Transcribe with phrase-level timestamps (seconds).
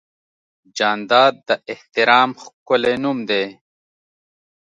[0.77, 3.45] جانداد د احترام ښکلی نوم دی.